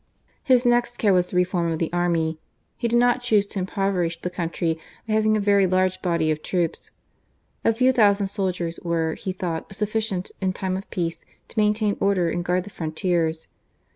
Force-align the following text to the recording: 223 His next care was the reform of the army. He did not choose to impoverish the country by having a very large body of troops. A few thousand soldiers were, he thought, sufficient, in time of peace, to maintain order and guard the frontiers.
223 0.47 0.53
His 0.55 0.65
next 0.65 0.97
care 0.97 1.13
was 1.13 1.27
the 1.27 1.35
reform 1.35 1.71
of 1.71 1.77
the 1.77 1.93
army. 1.93 2.39
He 2.75 2.87
did 2.87 2.97
not 2.97 3.21
choose 3.21 3.45
to 3.45 3.59
impoverish 3.59 4.19
the 4.21 4.31
country 4.31 4.79
by 5.07 5.13
having 5.13 5.37
a 5.37 5.39
very 5.39 5.67
large 5.67 6.01
body 6.01 6.31
of 6.31 6.41
troops. 6.41 6.89
A 7.63 7.71
few 7.71 7.93
thousand 7.93 8.25
soldiers 8.25 8.79
were, 8.83 9.13
he 9.13 9.31
thought, 9.31 9.75
sufficient, 9.75 10.31
in 10.41 10.53
time 10.53 10.75
of 10.75 10.89
peace, 10.89 11.23
to 11.49 11.59
maintain 11.59 11.97
order 11.99 12.31
and 12.31 12.43
guard 12.43 12.63
the 12.63 12.71
frontiers. 12.71 13.47